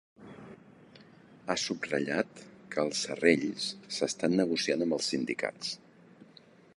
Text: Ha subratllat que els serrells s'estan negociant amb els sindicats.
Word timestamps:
Ha 1.51 1.55
subratllat 1.63 2.41
que 2.75 2.81
els 2.85 3.03
serrells 3.07 3.69
s'estan 3.99 4.39
negociant 4.41 4.85
amb 4.87 4.97
els 4.99 5.11
sindicats. 5.15 5.77